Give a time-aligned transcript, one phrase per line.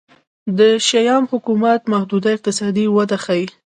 [0.57, 3.47] د شیام حکومت محدوده اقتصادي وده ښيي.